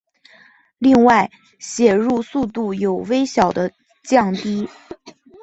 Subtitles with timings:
[0.79, 1.29] 另外
[1.59, 4.67] 写入速度有微小的降低。